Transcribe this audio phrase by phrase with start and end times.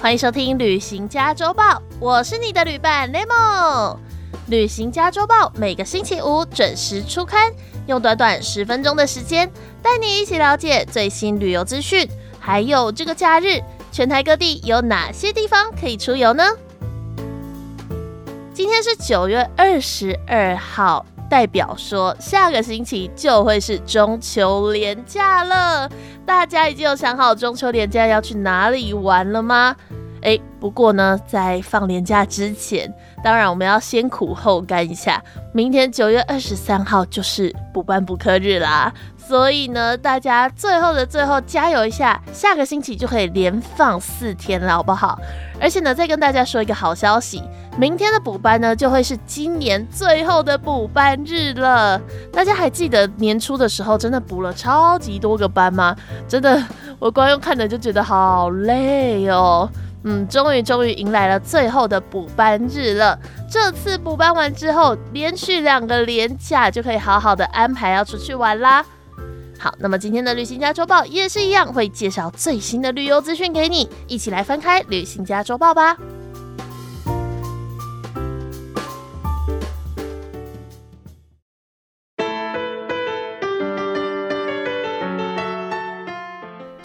[0.00, 3.26] 欢迎收听《旅行家周报》，我是你的旅伴 Lemon。
[4.46, 7.52] 《旅行家周报》每个星期五准时出刊，
[7.88, 9.50] 用短短十分钟的时间，
[9.82, 12.08] 带你一起了解最新旅游资讯，
[12.38, 13.60] 还有这个假日
[13.90, 16.44] 全台各地有哪些地方可以出游呢？
[18.54, 21.04] 今天是九月二十二号。
[21.28, 25.88] 代表说，下个星期就会是中秋连假了。
[26.24, 29.76] 大家已经有想好中秋连假要去哪里玩了吗？
[30.22, 35.22] 哎，不过呢，在放年假之前，当然我们要先苦后甘一下。
[35.52, 38.92] 明天九月二十三号就是补班补课日啦。
[39.16, 45.18] 所以呢，大家最后的最后加油一下，下个星期就可以连放四天了，好不好？
[45.60, 47.42] 而且呢，再跟大家说一个好消息，
[47.76, 52.00] 明天的补班呢就会是今年最后的补班日了。
[52.32, 55.94] 大家还记得年初的时候真的补了超级多个班吗？
[56.26, 56.64] 真的，
[56.98, 59.68] 我光用看的就觉得好累哦。
[60.04, 63.18] 嗯，终于终于迎来了最后的补班日了。
[63.50, 68.84] 这次补班完之后，连续两个连假就可以好好的安排要出去玩啦。
[69.58, 75.96] 好，那么今天的旅行家周报也是一样，会介绍最新的旅游资讯给你，一起来翻开旅行家周报吧。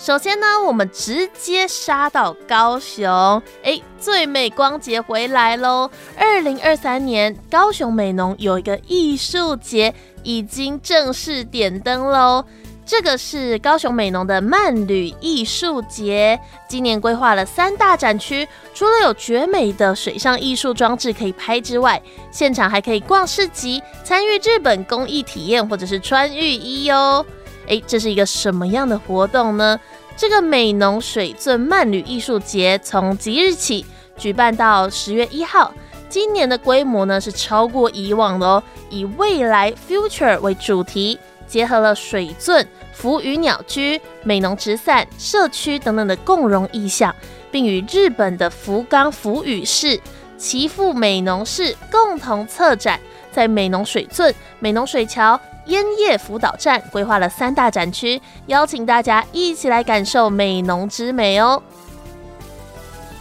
[0.04, 5.90] 首先呢，我们直接杀到高雄，哎，最美光节回来喽！
[6.18, 12.44] 二零二三年高雄美浓有一个艺术节已经正式点灯喽。
[12.86, 27.26] 这个是高雄美浓的慢旅艺术节，今年规划了三大展区，除了有绝美的水上艺术装置可以拍之外，现场还可以逛市集，参与日本工艺体验或者是穿浴衣哟。
[27.68, 29.80] 诶，这是一个什么样的活动呢？
[30.16, 33.86] 这个美浓水圳慢旅艺术节从即日起
[34.16, 35.74] 举办到十月一号，
[36.08, 41.20] 今年的规模呢是超过以往的哦，以未来 future 为主题。
[41.46, 47.14] 结合了水圳、福鱼鸟居、美浓直伞社区等等的共荣意象，
[47.52, 50.00] 并与日本的福冈福宇市、
[50.36, 53.00] 岐阜美浓市共同策展，
[53.32, 61.62] 在美浓水圳、美浓水桥、烟叶辅导站规划了三大展区，邀请大家一起来感受美浓之美哦。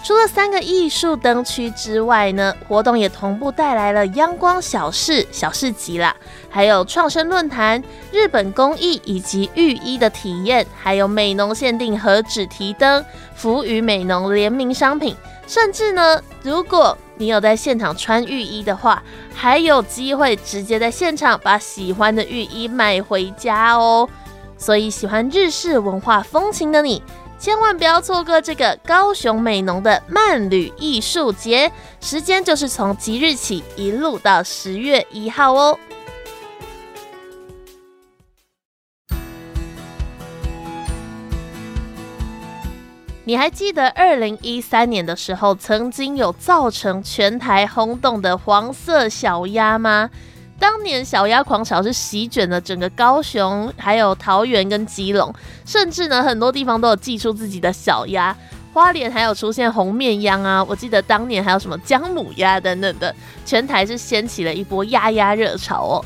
[0.05, 6.17] 除了三个艺术灯区之外呢，活动也同步带来了阳光小市小市集啦，
[6.51, 7.81] 还有创生论坛、
[8.11, 13.05] 日本工艺以及浴衣的体验，还有美浓限定和纸提灯、
[13.37, 15.17] 福与美浓联名商品，
[15.47, 19.03] 甚至呢，如果你有在现场穿浴衣的话，
[19.34, 24.09] 还有机会直接在现场把喜欢的浴衣买回家哦。
[24.56, 27.03] 所以喜欢日式文化风情的你。
[27.39, 35.77] 千万不要错过这个高雄美浓的慢旅艺术节，时间就是从即日起一路到十月一号哦。
[43.25, 50.10] 你还记得二零一三年的时候，曾经有造成全台轰动的黄色小鸭吗？
[50.59, 55.32] 当年小鸭狂潮是席卷了整个高雄，还有桃园跟基隆，
[55.65, 58.37] 甚至呢很多地方都有寄出自己的小鸭。
[58.72, 66.05] 花莲还有出现红面秧啊，我记得当年还有什么姜母鸭等等的，全台是掀起了一波鸭鸭热潮哦。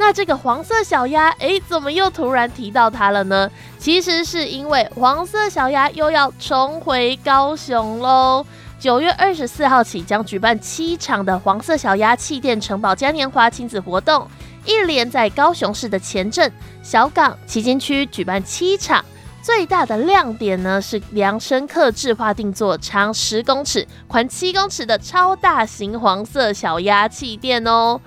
[0.00, 3.50] 那这个黄色小鸭，哎，怎么又突然提到它了呢？
[3.78, 8.46] 其实是因为黄色小鸭又要重回高雄喽。
[8.78, 14.26] 九月二十四号起将举办七场的黄色小鸭气垫城堡嘉年华亲子活动，
[14.64, 16.50] 一连在高雄市的前镇、
[16.82, 19.04] 小港、旗津区举办七场。
[19.42, 28.00] 最大的亮点呢是量身刻制化定做，长十公尺、宽七公尺的超大型黄色小鸭气垫哦。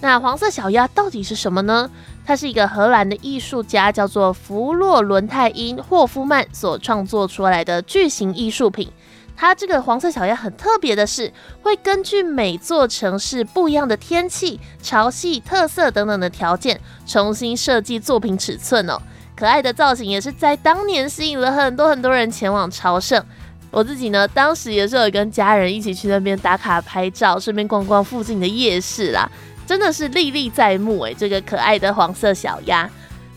[0.00, 1.90] 那黄色小鸭到底是什么呢？
[2.24, 8.90] 它是一个荷兰的艺术家叫做弗洛伦泰因霍夫曼所创作出来的巨型艺术品。
[9.36, 11.32] 它这个黄色小鸭很特别的是，
[11.62, 19.00] 会根据每座城市不一样的天气、潮汐、特色等等的条件，重新设计作品尺寸哦。
[19.36, 23.22] 可爱的造型也是在当年吸引了很多很多人前往朝圣。
[23.70, 29.30] 我自己呢，当时也是有跟家人一起去那边打卡拍照，顺便逛逛附近的夜市啦，
[29.66, 32.88] 真的是历历在目诶，这个可爱的黄色小鸭。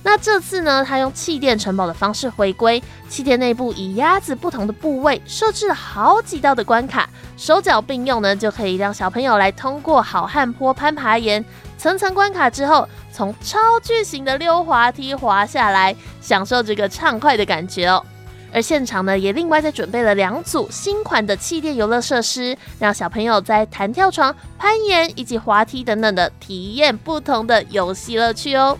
[0.01, 11.43] 那这次呢，它用气垫城堡的方式回归，气垫内部以鸭子不同的部位设置了好几道的关卡，手脚并用呢，就可以让小朋友来通过好汉坡攀爬岩
[11.77, 18.01] 层层关卡之后，从超巨型的溜滑梯滑下来，享受这个畅快的感觉哦。
[18.51, 28.77] 而现场呢，也另外再准备了两组新款的气垫游乐设施，让小朋友在弹跳床、攀岩以及滑梯等等的体验不同的游戏乐趣哦。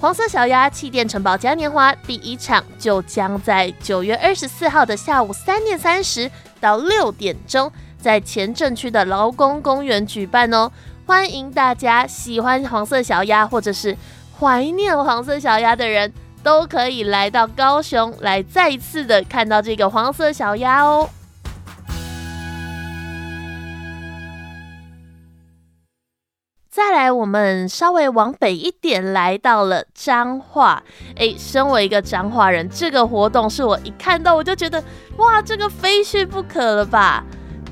[0.00, 10.70] 黄色小鸭气垫城堡嘉年华第一场就将在九月二十四号的下午三点三十到六点钟，在前镇区的劳工公园举办哦。
[11.04, 13.96] 欢迎大家喜欢黄色小鸭或者是
[14.38, 16.10] 怀念黄色小鸭的人。
[16.42, 21.08] 都可以来到高雄，来再一次的看到这个黄色小鸭哦。
[26.72, 30.82] 再来，我们稍微往北一点，来到了彰化。
[31.16, 34.82] 哎，身为一个彰化人，这个活动是我一看到我就觉得，
[35.16, 37.24] 哇，这个非去不可了吧？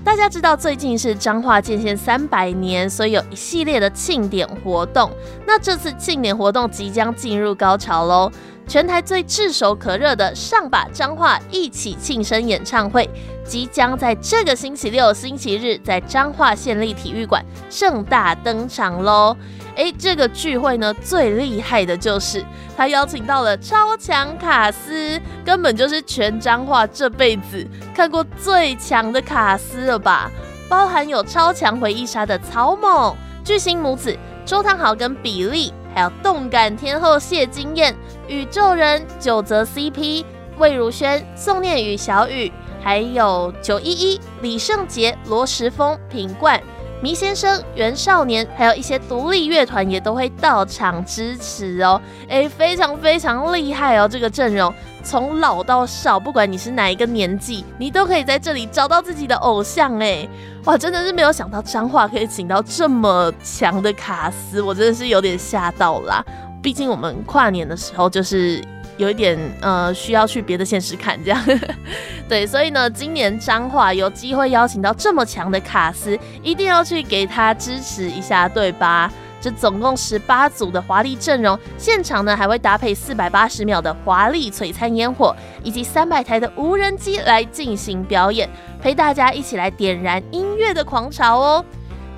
[0.04, 5.10] 大家知道最近是彰化建县三百年，所以有一系列的庆典活动。
[5.46, 8.30] 那这次庆典活动即将进入高潮喽。
[8.66, 13.08] 全台最炙手可热的上把彰化一起庆生演唱会，
[13.42, 19.34] 即将在这个星期六、星期日在彰化县立体育馆盛大登场喽！
[19.78, 22.44] 诶，这个聚会呢，最厉害的就是
[22.76, 27.64] 他邀请到了超强卡斯，根本就是全彰化这辈子
[27.94, 30.30] 看过最强的卡斯了吧？
[30.68, 34.14] 包含有超强回忆杀的曹猛、巨星母子
[34.44, 35.72] 周汤豪跟比利。
[35.94, 37.96] 还有动感天后谢金燕、
[38.28, 40.24] 宇宙人九泽 CP、
[40.58, 46.60] 魏如萱、宋念宇、小雨，还有九一一、李圣杰、罗时丰、品冠、
[47.00, 52.00] 迷先生、袁少年，还有一些独立乐团也都会到场支持哦。
[52.28, 54.08] 哎，非常非常厉害哦！
[54.08, 54.72] 这个阵容
[55.04, 60.28] 从老到少，不管你是哪一个年纪，你都可以在这里找到自己的偶像哎。
[60.64, 66.24] 哇，真的是没有想到彰化可以请到这么强的卡司，我真的是有点吓到啦。
[66.60, 68.60] 毕竟我们跨年的时候就是
[68.98, 71.42] 有一点呃需要去别的现实看这样，
[72.28, 79.10] 对，所以呢，今年彰化有机会邀请到这么强的卡司，一定要去给他支持一下，对吧？
[79.40, 88.50] 这总共十八组的华丽阵容，现场呢还会搭配四百八十秒的华丽璀璨烟火，以及三百台的无人机来进行表演，
[88.82, 91.64] 陪大家一起来点燃音乐的狂潮哦。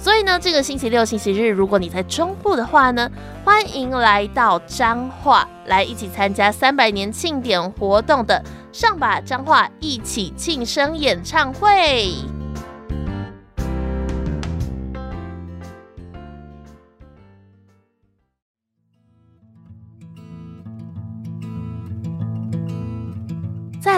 [0.00, 3.10] 所以呢，这个星期六、星期日，如果你在中部的话呢，
[3.44, 8.42] 欢迎来到彰化，来一起参加三百年庆典活动的
[8.72, 12.14] 上把彰化一起庆生演唱会。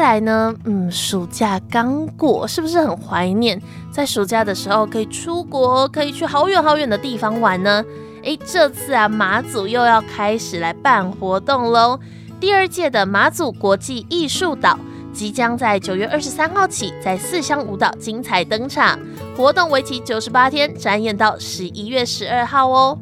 [0.02, 3.62] 来呢，嗯，暑假刚过，是不是很怀念
[3.92, 7.84] 在暑假的时候可以出国，可以去好远好远的地方玩呢？
[8.24, 12.00] 诶，这次啊，马祖又要开始来办活动喽。
[12.40, 14.76] 第二届的马祖国际艺术岛
[15.12, 18.98] 即将在九月二十三号起在四乡舞蹈精彩登场，
[19.36, 22.98] 活动为期九十八天，展演到十一月十二号哦。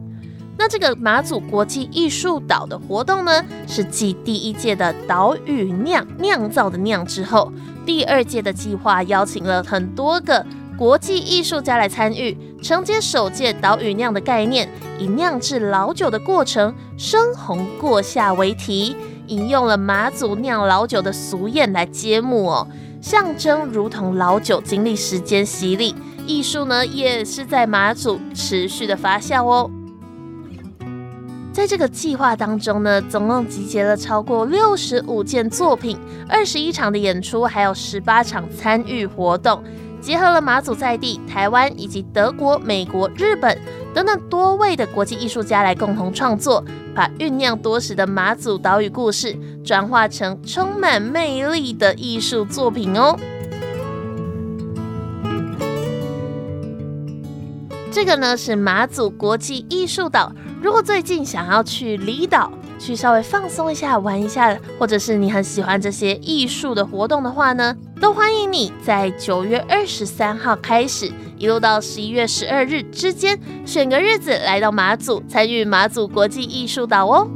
[0.60, 7.50] 那这个马祖国际艺术岛的活动呢，是继第一届的岛屿酿酿造的酿之后，
[7.86, 10.44] 第二届的计划邀请了很多个
[10.76, 14.68] 国际艺术家来参与，承接首届岛屿酿的概念，
[14.98, 18.94] 以酿制老酒的过程深红过夏为题，
[19.28, 22.68] 引用了马祖酿老酒的俗谚来揭幕哦，
[23.00, 25.94] 象征如同老酒经历时间洗礼，
[26.26, 29.70] 艺术呢也是在马祖持续的发酵哦。
[31.60, 35.94] 在这个计划当中呢，总共集结了超过六十五件作品，
[36.26, 39.62] 二十一场的演出，还有十八场参与活动，
[40.00, 43.58] 结合了马祖在地、台湾以及德国、美国、日本
[43.92, 46.64] 等等多位的国际艺术家来共同创作，
[46.94, 53.14] 把酝酿多时的马祖岛屿故事转化成充满魅力的艺术作品哦。
[57.92, 60.32] 这个呢是马祖国际艺术岛。
[60.62, 77.26] 如果最近想要去离岛，去稍微放松一下、玩一下，或者是你很喜欢这些艺术的活动的话呢，都欢迎你在九月二十三号开始，一路到十一月十二日之间，选个日子来到马祖，参与马祖国际艺术岛哦。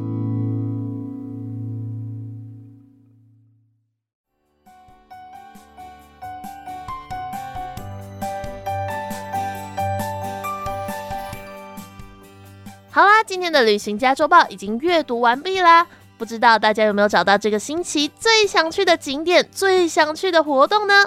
[13.27, 15.87] 今天的旅行家周报已经阅读完毕啦。
[16.17, 21.07] 不知道大家有没有找到这个星期最想去的景点、最想去的活动呢？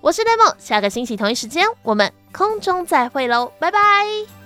[0.00, 4.41] 我是雷梦，下个星期同一时间我们空中再会喽，拜拜。